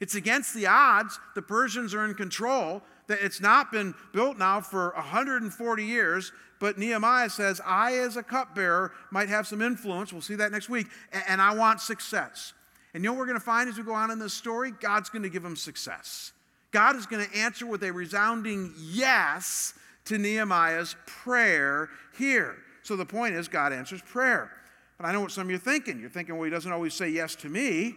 [0.00, 1.18] It's against the odds.
[1.34, 2.82] The Persians are in control.
[3.06, 8.22] That it's not been built now for 140 years, but Nehemiah says, I, as a
[8.22, 10.12] cupbearer, might have some influence.
[10.12, 10.88] We'll see that next week.
[11.26, 12.52] And I want success.
[12.92, 14.72] And you know what we're going to find as we go on in this story?
[14.72, 16.33] God's going to give him success.
[16.74, 19.74] God is going to answer with a resounding yes
[20.06, 22.56] to Nehemiah's prayer here.
[22.82, 24.50] So the point is, God answers prayer.
[24.98, 26.00] But I know what some of you are thinking.
[26.00, 27.94] You're thinking, well, he doesn't always say yes to me.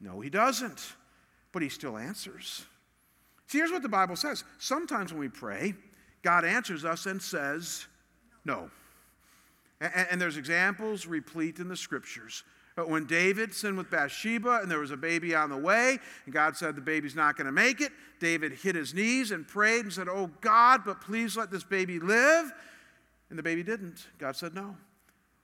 [0.00, 0.94] No, he doesn't.
[1.50, 2.64] But he still answers.
[3.48, 4.44] See, here's what the Bible says.
[4.58, 5.74] Sometimes when we pray,
[6.22, 7.86] God answers us and says,
[8.44, 8.70] no.
[9.80, 12.44] And, there's examples replete in the scriptures.
[12.76, 16.34] But when David sinned with Bathsheba and there was a baby on the way, and
[16.34, 19.84] God said the baby's not going to make it, David hit his knees and prayed
[19.84, 22.52] and said, Oh God, but please let this baby live.
[23.30, 24.08] And the baby didn't.
[24.18, 24.76] God said no.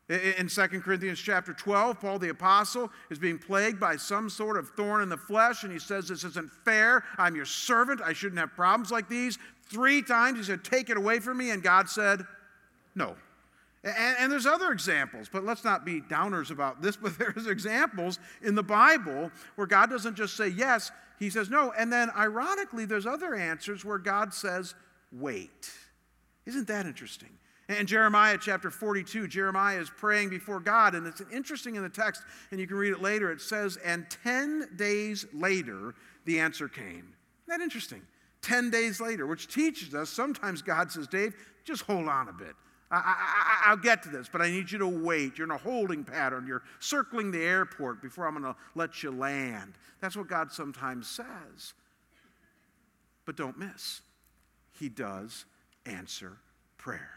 [0.08, 4.70] In 2 Corinthians chapter 12, Paul the apostle is being plagued by some sort of
[4.70, 7.04] thorn in the flesh, and he says, This isn't fair.
[7.16, 8.00] I'm your servant.
[8.00, 9.38] I shouldn't have problems like these.
[9.66, 11.52] Three times he said, Take it away from me.
[11.52, 12.26] And God said,
[12.96, 13.14] No.
[13.82, 16.96] And, and, there's other examples, but let's not be downers about this.
[17.02, 21.72] But there's examples in the Bible where God doesn't just say yes, he says no.
[21.78, 24.74] And then, ironically, there's other answers where God says,
[25.12, 25.70] Wait.
[26.46, 27.28] Isn't that interesting?
[27.68, 32.22] In Jeremiah chapter 42, Jeremiah is praying before God, and it's interesting in the text,
[32.50, 33.30] and you can read it later.
[33.30, 37.14] It says, And 10 days later, the answer came.
[37.46, 38.02] Isn't that interesting?
[38.42, 42.54] 10 days later, which teaches us sometimes God says, Dave, just hold on a bit.
[42.92, 45.38] I, will get to this, but I need you to wait.
[45.38, 46.46] You're in a holding pattern.
[46.46, 49.74] You're circling the airport before I'm going to let you land.
[50.00, 51.74] That's what God sometimes says.
[53.26, 54.00] But don't miss,
[54.78, 55.44] He does
[55.86, 56.38] answer
[56.78, 57.10] prayer.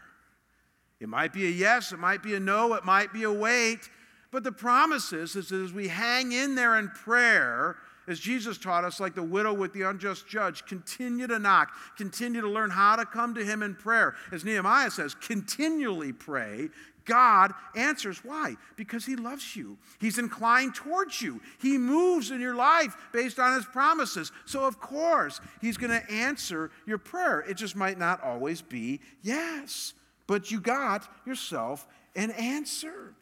[1.00, 3.90] It might be a yes, it might be a no, it might be a wait.
[4.30, 8.84] But the promise is, is as we hang in there in prayer, as Jesus taught
[8.84, 12.96] us, like the widow with the unjust judge, continue to knock, continue to learn how
[12.96, 14.14] to come to Him in prayer.
[14.32, 16.68] As Nehemiah says, continually pray.
[17.04, 18.24] God answers.
[18.24, 18.56] Why?
[18.76, 19.76] Because He loves you.
[20.00, 21.40] He's inclined towards you.
[21.60, 24.32] He moves in your life based on His promises.
[24.46, 27.40] So, of course, He's going to answer your prayer.
[27.40, 29.92] It just might not always be yes,
[30.26, 31.86] but you got yourself
[32.16, 33.14] an answer.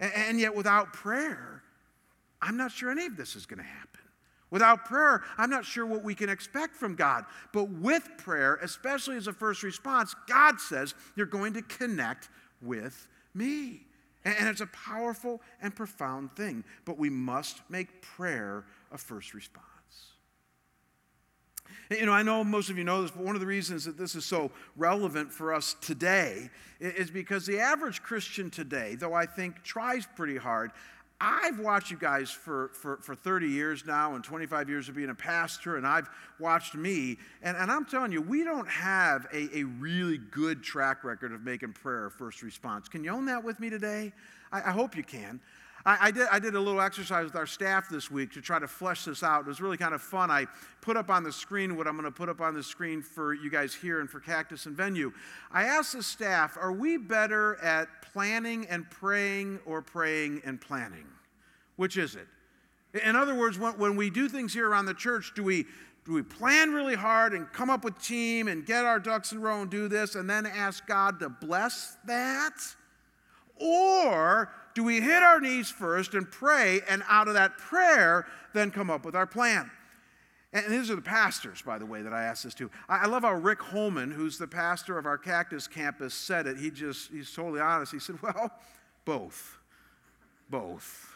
[0.00, 1.62] And yet, without prayer,
[2.40, 4.00] I'm not sure any of this is going to happen.
[4.50, 7.24] Without prayer, I'm not sure what we can expect from God.
[7.52, 12.28] But with prayer, especially as a first response, God says, You're going to connect
[12.62, 13.82] with me.
[14.24, 16.64] And it's a powerful and profound thing.
[16.84, 19.66] But we must make prayer a first response.
[21.90, 23.96] You know, I know most of you know this, but one of the reasons that
[23.96, 29.26] this is so relevant for us today is because the average Christian today, though I
[29.26, 30.72] think tries pretty hard,
[31.20, 35.08] I've watched you guys for, for, for 30 years now and 25 years of being
[35.08, 37.16] a pastor, and I've watched me.
[37.42, 41.42] And, and I'm telling you, we don't have a, a really good track record of
[41.42, 42.88] making prayer first response.
[42.88, 44.12] Can you own that with me today?
[44.52, 45.40] I, I hope you can.
[45.86, 48.58] I, I, did, I did a little exercise with our staff this week to try
[48.58, 49.42] to flesh this out.
[49.42, 50.32] It was really kind of fun.
[50.32, 50.46] I
[50.80, 53.32] put up on the screen what I'm going to put up on the screen for
[53.32, 55.12] you guys here and for Cactus and Venue.
[55.52, 61.06] I asked the staff, are we better at planning and praying or praying and planning?
[61.76, 62.26] Which is it?
[63.04, 65.66] In other words, when, when we do things here around the church, do we,
[66.04, 69.38] do we plan really hard and come up with team and get our ducks in
[69.38, 72.54] a row and do this and then ask God to bless that?
[73.60, 78.70] Or do we hit our knees first and pray, and out of that prayer, then
[78.70, 79.70] come up with our plan?
[80.52, 82.70] And these are the pastors, by the way, that I asked this to.
[82.86, 86.58] I love how Rick Holman, who's the pastor of our Cactus campus, said it.
[86.58, 87.90] He just, he's totally honest.
[87.90, 88.50] He said, Well,
[89.06, 89.56] both.
[90.50, 91.10] Both.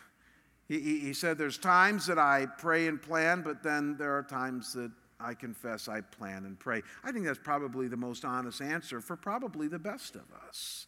[0.66, 4.23] He, he, he said, There's times that I pray and plan, but then there are
[4.23, 6.81] times that I confess I plan and pray.
[7.05, 10.87] I think that's probably the most honest answer for probably the best of us.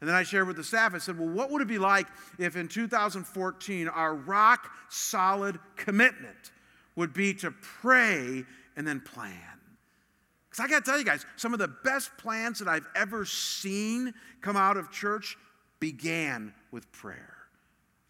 [0.00, 2.06] And then I shared with the staff, I said, well, what would it be like
[2.38, 6.52] if in 2014 our rock solid commitment
[6.96, 8.44] would be to pray
[8.76, 9.34] and then plan?
[10.48, 13.24] Because I got to tell you guys, some of the best plans that I've ever
[13.26, 15.36] seen come out of church
[15.80, 17.36] began with prayer.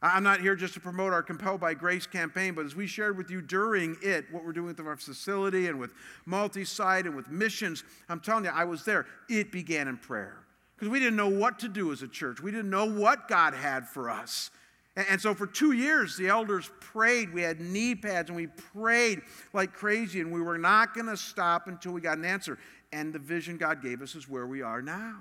[0.03, 3.19] I'm not here just to promote our Compelled by Grace campaign, but as we shared
[3.19, 5.93] with you during it, what we're doing with our facility and with
[6.25, 9.07] multi site and with missions, I'm telling you, I was there.
[9.29, 10.39] It began in prayer
[10.81, 12.41] because we didn't know what to do as a church.
[12.41, 14.51] We didn't know what God had for us.
[14.97, 17.35] And, so for two years, the elders prayed.
[17.35, 19.21] We had knee pads and we prayed
[19.53, 22.59] like crazy, and we were not going to stop until we got an answer.
[22.93, 25.19] And the vision God gave us is where we are now.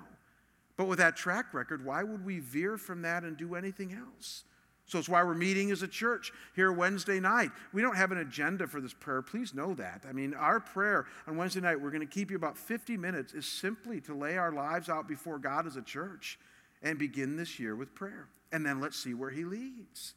[0.78, 4.46] But with that track record, why would we veer from that and do anything else?
[4.90, 7.52] So it's why we're meeting as a church here Wednesday night.
[7.74, 9.22] We don't have an agenda for this prayer.
[9.22, 10.04] Please know that.
[10.10, 13.36] I mean, our prayer on Wednesday night, we're going to keep you about 50 minutes,
[13.36, 16.40] is simply to lay our lives out before God as a church
[16.82, 18.30] and begin this year with prayer.
[18.52, 20.16] And then let's see where He leads.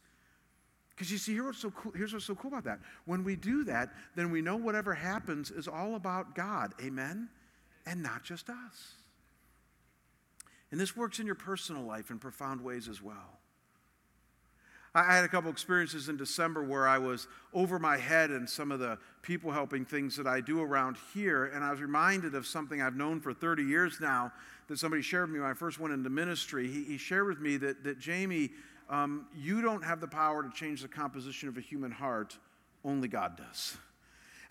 [0.89, 2.81] Because you see, here's what's, so cool, here's what's so cool about that.
[3.05, 6.73] When we do that, then we know whatever happens is all about God.
[6.83, 7.29] Amen?
[7.85, 8.95] And not just us.
[10.71, 13.42] And this works in your personal life in profound ways as well.
[14.95, 18.71] I had a couple experiences in December where I was over my head in some
[18.71, 22.47] of the people helping things that I do around here, and I was reminded of
[22.47, 24.33] something I've known for 30 years now
[24.69, 26.69] that somebody shared with me when I first went into ministry.
[26.69, 28.51] He, he shared with me that, that Jamie,
[28.91, 32.37] um, you don't have the power to change the composition of a human heart,
[32.85, 33.79] only God does.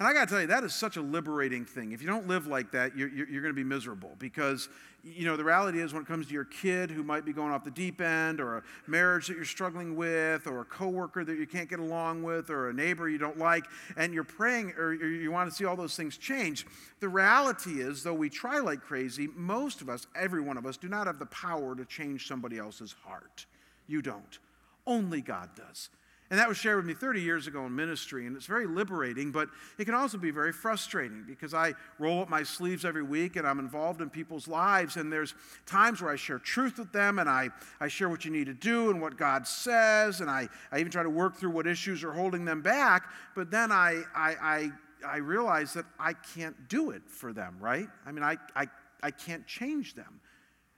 [0.01, 1.91] And I got to tell you, that is such a liberating thing.
[1.91, 4.67] If you don't live like that, you're, you're, you're going to be miserable because,
[5.03, 7.51] you know, the reality is when it comes to your kid who might be going
[7.51, 11.37] off the deep end, or a marriage that you're struggling with, or a coworker that
[11.37, 14.91] you can't get along with, or a neighbor you don't like, and you're praying or
[14.91, 16.65] you want to see all those things change,
[16.99, 20.77] the reality is, though we try like crazy, most of us, every one of us,
[20.77, 23.45] do not have the power to change somebody else's heart.
[23.85, 24.39] You don't.
[24.87, 25.91] Only God does.
[26.31, 29.31] And that was shared with me 30 years ago in ministry, and it's very liberating,
[29.31, 33.35] but it can also be very frustrating because I roll up my sleeves every week
[33.35, 37.19] and I'm involved in people's lives, and there's times where I share truth with them
[37.19, 37.49] and I,
[37.81, 40.89] I share what you need to do and what God says, and I, I even
[40.89, 44.71] try to work through what issues are holding them back, but then I, I, I
[45.03, 47.87] I realize that I can't do it for them, right?
[48.05, 48.67] I mean, I, I,
[49.01, 50.21] I can't change them.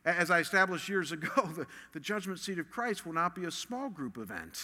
[0.06, 3.52] As I established years ago, the, the judgment seat of Christ will not be a
[3.52, 4.60] small group event.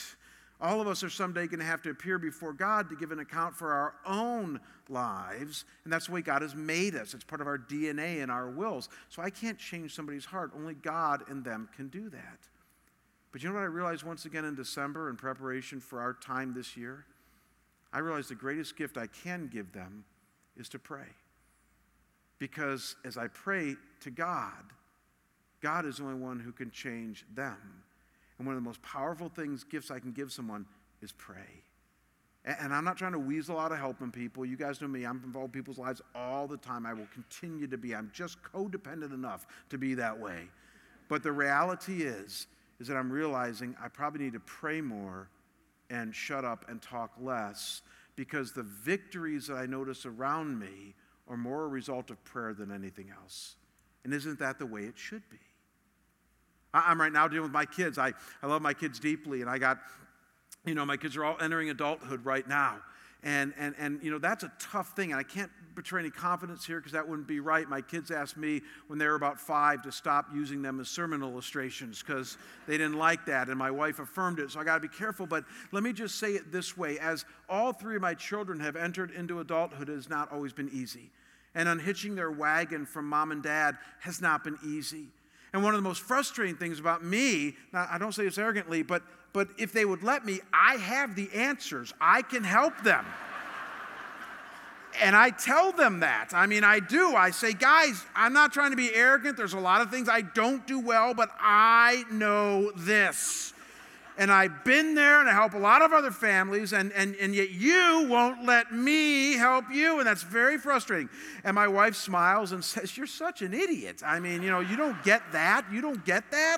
[0.62, 3.20] All of us are someday going to have to appear before God to give an
[3.20, 7.14] account for our own lives, and that's the way God has made us.
[7.14, 8.90] It's part of our DNA and our wills.
[9.08, 10.52] So I can't change somebody's heart.
[10.54, 12.40] Only God and them can do that.
[13.32, 16.54] But you know what I realized once again in December in preparation for our time
[16.54, 17.06] this year?
[17.94, 20.04] I realized the greatest gift I can give them
[20.58, 21.08] is to pray.
[22.38, 24.74] Because as I pray to God,
[25.62, 27.58] God is the only one who can change them.
[28.40, 30.66] And one of the most powerful things, gifts I can give someone
[31.02, 31.64] is pray.
[32.46, 34.46] And I'm not trying to weasel out of helping people.
[34.46, 36.86] You guys know me, I'm involved in people's lives all the time.
[36.86, 37.94] I will continue to be.
[37.94, 40.48] I'm just codependent enough to be that way.
[41.10, 42.48] But the reality is,
[42.80, 45.30] is that I'm realizing I probably need to pray more
[45.90, 47.82] and shut up and talk less
[48.16, 50.96] because the victories that I notice around me
[51.28, 53.56] are more a result of prayer than anything else.
[54.06, 55.38] And isn't that the way it should be?
[56.74, 57.98] I'm right now dealing with my kids.
[57.98, 59.80] I, I love my kids deeply, and I got,
[60.66, 62.78] you know, my kids are all entering adulthood right now.
[63.22, 65.12] And, and, and you know, that's a tough thing.
[65.12, 67.68] And I can't betray any confidence here because that wouldn't be right.
[67.68, 71.22] My kids asked me when they were about five to stop using them as sermon
[71.22, 73.50] illustrations because they didn't like that.
[73.50, 74.52] And my wife affirmed it.
[74.52, 75.28] So I got to be careful.
[75.28, 75.44] But
[75.74, 79.12] let me just say it this way as all three of my children have entered
[79.12, 81.12] into adulthood, it has not always been easy.
[81.56, 85.08] And unhitching their wagon from mom and dad has not been easy.
[85.54, 88.84] And one of the most frustrating things about me, now I don't say this arrogantly,
[88.84, 89.02] but,
[89.34, 91.94] but if they would let me, I have the answers.
[92.00, 93.06] I can help them.
[95.02, 96.30] and I tell them that.
[96.34, 97.16] I mean, I do.
[97.16, 99.38] I say, guys, I'm not trying to be arrogant.
[99.38, 103.54] There's a lot of things I don't do well, but I know this
[104.20, 107.34] and I've been there and I help a lot of other families, and, and, and
[107.34, 110.00] yet you won't let me help you.
[110.00, 111.08] And that's very frustrating.
[111.46, 114.04] And my wife smiles and says, You're such an idiot.
[114.06, 115.66] I mean, you know, you don't get that.
[115.72, 116.58] You don't get that.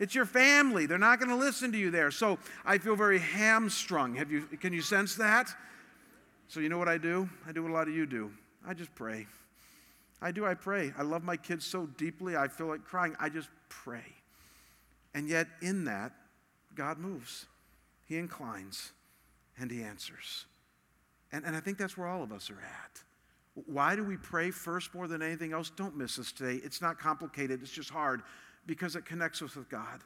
[0.00, 0.86] It's your family.
[0.86, 2.10] They're not going to listen to you there.
[2.10, 4.14] So I feel very hamstrung.
[4.14, 5.48] Have you, can you sense that?
[6.48, 7.28] So you know what I do?
[7.46, 8.30] I do what a lot of you do.
[8.66, 9.26] I just pray.
[10.22, 10.94] I do, I pray.
[10.96, 13.14] I love my kids so deeply, I feel like crying.
[13.20, 14.14] I just pray.
[15.12, 16.12] And yet, in that,
[16.76, 17.46] God moves,
[18.06, 18.92] He inclines,
[19.58, 20.46] and He answers.
[21.32, 23.02] And, and I think that's where all of us are at.
[23.66, 25.70] Why do we pray first more than anything else?
[25.70, 26.60] Don't miss us today.
[26.62, 28.22] It's not complicated, it's just hard
[28.66, 30.02] because it connects us with God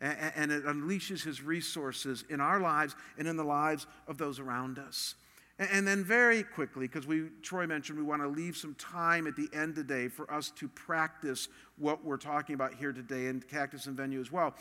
[0.00, 4.38] and, and it unleashes His resources in our lives and in the lives of those
[4.38, 5.14] around us.
[5.56, 9.36] And then, very quickly, because we Troy mentioned we want to leave some time at
[9.36, 11.48] the end today for us to practice
[11.78, 14.54] what we're talking about here today in Cactus and Venue as well.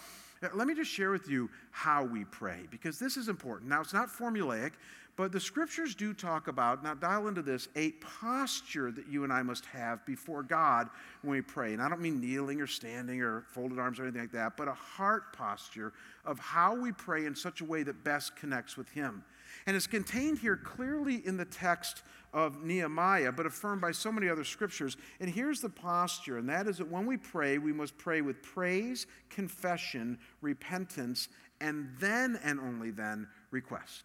[0.54, 3.70] Let me just share with you how we pray, because this is important.
[3.70, 4.72] Now, it's not formulaic,
[5.16, 9.32] but the scriptures do talk about, now dial into this, a posture that you and
[9.32, 10.90] I must have before God
[11.22, 11.74] when we pray.
[11.74, 14.68] And I don't mean kneeling or standing or folded arms or anything like that, but
[14.68, 15.94] a heart posture
[16.26, 19.24] of how we pray in such a way that best connects with Him.
[19.66, 24.28] And it's contained here clearly in the text of Nehemiah, but affirmed by so many
[24.28, 24.98] other scriptures.
[25.20, 28.42] And here's the posture, and that is that when we pray, we must pray with
[28.42, 31.30] praise, confession, repentance,
[31.62, 34.04] and then and only then request.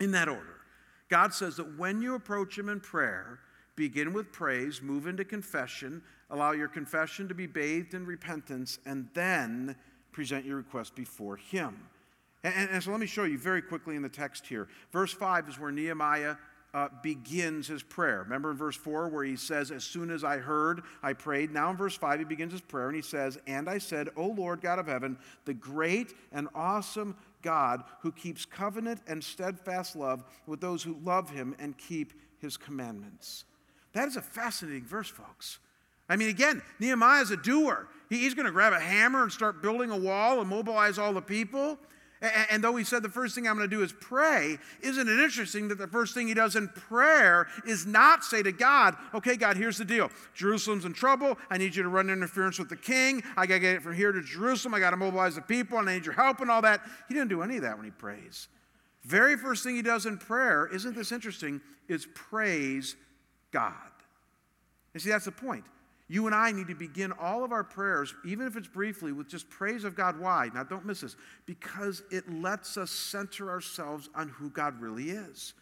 [0.00, 0.60] In that order.
[1.08, 3.38] God says that when you approach Him in prayer,
[3.76, 9.08] begin with praise, move into confession, allow your confession to be bathed in repentance, and
[9.14, 9.76] then
[10.10, 11.76] present your request before Him.
[12.44, 14.68] And, and, so let me show you very quickly in the text here.
[14.92, 16.36] Verse 5 is where Nehemiah
[16.74, 18.22] uh, begins his prayer.
[18.22, 21.50] Remember in verse 4 where he says, As soon as I heard, I prayed.
[21.50, 24.26] Now in verse 5, he begins his prayer and he says, And I said, O
[24.26, 25.16] Lord God of heaven,
[25.46, 31.30] the great and awesome God who keeps covenant and steadfast love with those who love
[31.30, 33.44] him and keep his commandments.
[33.92, 35.58] That is a fascinating verse, folks.
[36.08, 37.88] I mean, again, Nehemiah is a doer.
[38.10, 41.22] he's going to grab a hammer and start building a wall and mobilize all the
[41.22, 41.78] people.
[42.22, 45.20] And though he said the first thing I'm going to do is pray, isn't it
[45.20, 49.36] interesting that the first thing he does in prayer is not say to God, okay,
[49.36, 50.10] God, here's the deal.
[50.34, 51.36] Jerusalem's in trouble.
[51.50, 53.22] I need you to run interference with the king.
[53.36, 54.72] I got to get it from here to Jerusalem.
[54.72, 56.80] I got to mobilize the people, and I need your help and all that.
[57.08, 58.48] He didn't do any of that when he prays.
[59.04, 62.96] Very first thing he does in prayer, isn't this interesting, is praise
[63.52, 63.74] God.
[64.94, 65.64] And see, that's the point.
[66.08, 69.28] You and I need to begin all of our prayers, even if it's briefly, with
[69.28, 70.20] just praise of God.
[70.20, 70.50] Why?
[70.54, 71.16] Now, don't miss this.
[71.46, 75.54] Because it lets us center ourselves on who God really is.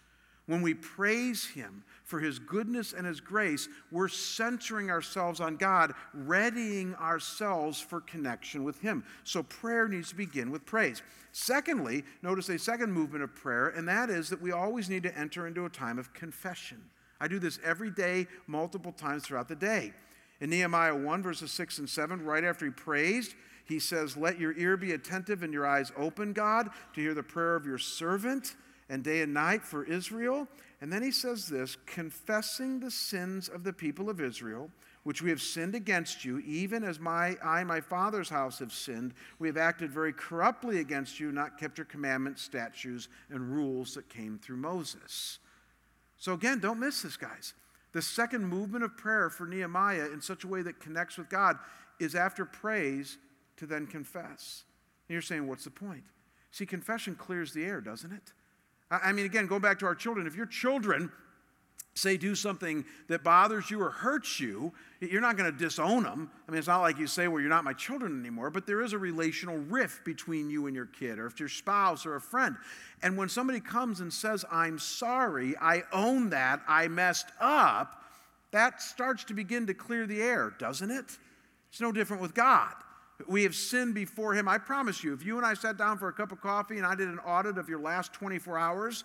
[0.46, 5.94] When we praise Him for His goodness and His grace, we're centering ourselves on God,
[6.12, 9.04] readying ourselves for connection with Him.
[9.24, 11.02] So prayer needs to begin with praise.
[11.32, 15.18] Secondly, notice a second movement of prayer, and that is that we always need to
[15.18, 16.82] enter into a time of confession.
[17.18, 19.94] I do this every day, multiple times throughout the day.
[20.40, 24.56] In Nehemiah 1, verses 6 and 7, right after he praised, he says, Let your
[24.58, 28.56] ear be attentive and your eyes open, God, to hear the prayer of your servant
[28.88, 30.48] and day and night for Israel.
[30.80, 34.70] And then he says this confessing the sins of the people of Israel,
[35.04, 38.72] which we have sinned against you, even as my, I and my father's house have
[38.72, 39.14] sinned.
[39.38, 44.08] We have acted very corruptly against you, not kept your commandments, statutes, and rules that
[44.08, 45.38] came through Moses.
[46.18, 47.54] So, again, don't miss this, guys.
[47.94, 51.56] The second movement of prayer for Nehemiah in such a way that connects with God
[52.00, 53.16] is after praise
[53.56, 54.64] to then confess.
[55.08, 56.02] And you're saying, what's the point?
[56.50, 58.32] See, confession clears the air, doesn't it?
[58.90, 60.26] I mean, again, go back to our children.
[60.26, 61.10] If your children
[61.94, 66.30] say do something that bothers you or hurts you, you're not going to disown them.
[66.46, 68.82] I mean, it's not like you say, well, you're not my children anymore, but there
[68.82, 72.20] is a relational rift between you and your kid, or if your spouse or a
[72.20, 72.56] friend.
[73.02, 78.02] And when somebody comes and says, I'm sorry, I own that, I messed up,
[78.50, 81.18] that starts to begin to clear the air, doesn't it?
[81.70, 82.72] It's no different with God.
[83.28, 84.48] We have sinned before Him.
[84.48, 86.86] I promise you, if you and I sat down for a cup of coffee and
[86.86, 89.04] I did an audit of your last 24 hours,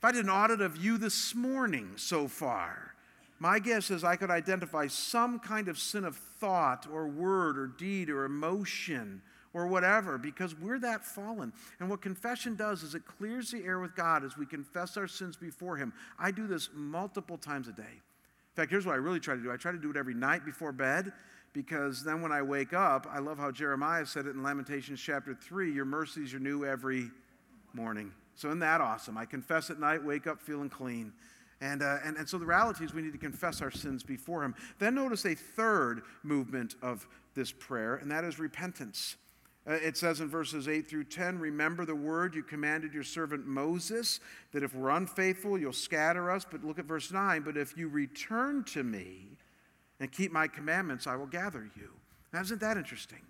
[0.00, 2.94] if I did an audit of you this morning so far,
[3.38, 7.66] my guess is I could identify some kind of sin of thought or word or
[7.66, 9.20] deed or emotion
[9.52, 11.52] or whatever because we're that fallen.
[11.80, 15.06] And what confession does is it clears the air with God as we confess our
[15.06, 15.92] sins before Him.
[16.18, 17.82] I do this multiple times a day.
[17.82, 20.14] In fact, here's what I really try to do I try to do it every
[20.14, 21.12] night before bed
[21.52, 25.34] because then when I wake up, I love how Jeremiah said it in Lamentations chapter
[25.34, 27.10] 3 Your mercies are new every
[27.74, 28.12] morning.
[28.34, 29.18] So, isn't that awesome?
[29.18, 31.12] I confess at night, wake up feeling clean.
[31.60, 34.42] And, uh, and, and so the reality is we need to confess our sins before
[34.42, 34.54] Him.
[34.78, 39.16] Then notice a third movement of this prayer, and that is repentance.
[39.68, 43.46] Uh, it says in verses 8 through 10 Remember the word you commanded your servant
[43.46, 44.20] Moses,
[44.52, 46.46] that if we're unfaithful, you'll scatter us.
[46.50, 47.42] But look at verse 9.
[47.42, 49.36] But if you return to me,
[50.00, 51.90] and keep my commandments, I will gather you.
[52.32, 53.20] Now, isn't that interesting?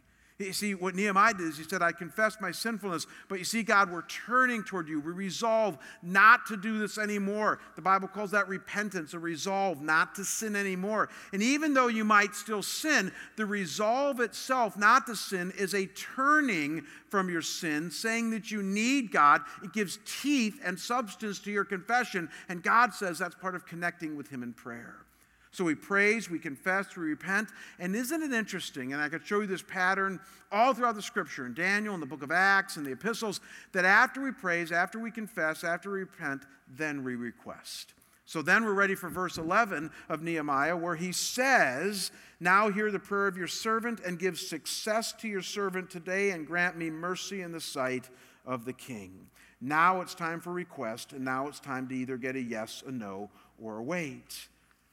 [0.40, 3.62] You see, what Nehemiah did is he said, I confess my sinfulness, but you see,
[3.62, 4.98] God, we're turning toward you.
[4.98, 7.58] We resolve not to do this anymore.
[7.76, 11.10] The Bible calls that repentance, a resolve not to sin anymore.
[11.34, 15.86] And even though you might still sin, the resolve itself not to sin is a
[15.86, 19.42] turning from your sin, saying that you need God.
[19.62, 24.16] It gives teeth and substance to your confession, and God says that's part of connecting
[24.16, 25.04] with Him in prayer.
[25.52, 27.48] So we praise, we confess, we repent.
[27.78, 28.92] And isn't it interesting?
[28.92, 30.20] And I could show you this pattern
[30.52, 33.40] all throughout the scripture in Daniel, in the book of Acts, in the epistles,
[33.72, 36.42] that after we praise, after we confess, after we repent,
[36.76, 37.94] then we request.
[38.26, 43.00] So then we're ready for verse 11 of Nehemiah, where he says, Now hear the
[43.00, 47.42] prayer of your servant and give success to your servant today and grant me mercy
[47.42, 48.08] in the sight
[48.46, 49.26] of the king.
[49.60, 52.92] Now it's time for request, and now it's time to either get a yes, a
[52.92, 53.30] no,
[53.60, 54.46] or a wait.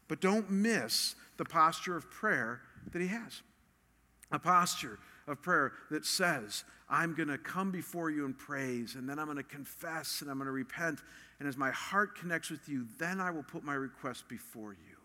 [0.07, 3.41] But don't miss the posture of prayer that he has.
[4.31, 9.07] A posture of prayer that says, I'm going to come before you in praise, and
[9.09, 10.99] then I'm going to confess and I'm going to repent.
[11.39, 14.95] And as my heart connects with you, then I will put my request before you.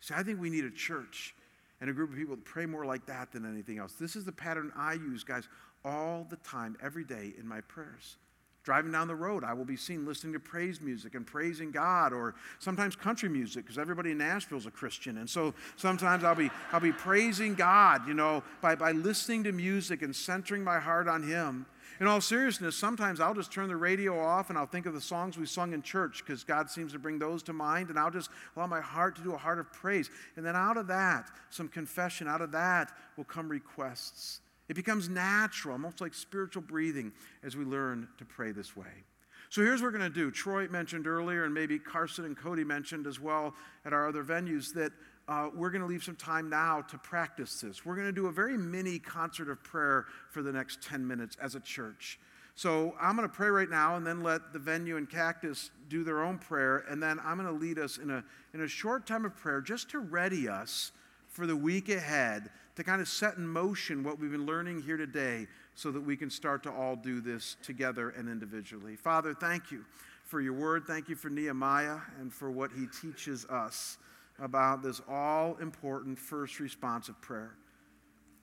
[0.00, 1.34] See, I think we need a church
[1.80, 3.94] and a group of people that pray more like that than anything else.
[3.94, 5.48] This is the pattern I use, guys,
[5.84, 8.16] all the time, every day in my prayers.
[8.64, 12.14] Driving down the road, I will be seen listening to praise music and praising God,
[12.14, 15.18] or sometimes country music, because everybody in Nashville is a Christian.
[15.18, 19.52] And so sometimes I'll be, I'll be praising God, you know, by, by listening to
[19.52, 21.66] music and centering my heart on Him.
[22.00, 25.00] In all seriousness, sometimes I'll just turn the radio off and I'll think of the
[25.00, 28.10] songs we sung in church because God seems to bring those to mind, and I'll
[28.10, 30.08] just allow my heart to do a heart of praise.
[30.36, 34.40] And then out of that, some confession, out of that will come requests.
[34.68, 37.12] It becomes natural, almost like spiritual breathing,
[37.42, 39.04] as we learn to pray this way.
[39.50, 40.30] So here's what we're going to do.
[40.30, 43.54] Troy mentioned earlier, and maybe Carson and Cody mentioned as well
[43.84, 44.92] at our other venues, that
[45.28, 47.84] uh, we're going to leave some time now to practice this.
[47.84, 51.36] We're going to do a very mini concert of prayer for the next 10 minutes
[51.40, 52.18] as a church.
[52.56, 56.04] So I'm going to pray right now and then let the venue and Cactus do
[56.04, 56.84] their own prayer.
[56.88, 59.60] And then I'm going to lead us in a, in a short time of prayer
[59.60, 60.92] just to ready us
[61.28, 64.96] for the week ahead to kind of set in motion what we've been learning here
[64.96, 68.96] today so that we can start to all do this together and individually.
[68.96, 69.84] Father, thank you
[70.24, 70.84] for your word.
[70.86, 73.98] Thank you for Nehemiah and for what he teaches us
[74.40, 77.54] about this all important first response of prayer.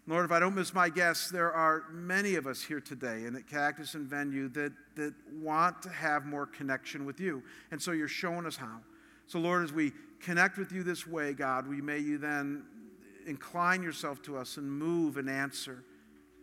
[0.08, 3.36] Lord, if I don't miss my guess, there are many of us here today and
[3.36, 7.44] at Cactus and Venue that, that want to have more connection with you.
[7.72, 8.80] And so you're showing us how.
[9.28, 12.64] So, Lord, as we connect with you this way, God, we may you then
[13.26, 15.84] incline yourself to us and move and answer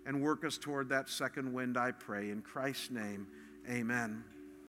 [0.07, 2.31] and work us toward that second wind, I pray.
[2.31, 3.27] In Christ's name,
[3.69, 4.25] amen.